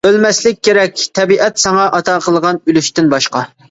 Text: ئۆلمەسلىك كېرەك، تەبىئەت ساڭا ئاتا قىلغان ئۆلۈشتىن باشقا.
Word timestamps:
ئۆلمەسلىك 0.07 0.57
كېرەك، 0.67 1.03
تەبىئەت 1.19 1.63
ساڭا 1.67 1.87
ئاتا 2.01 2.19
قىلغان 2.29 2.65
ئۆلۈشتىن 2.67 3.17
باشقا. 3.17 3.51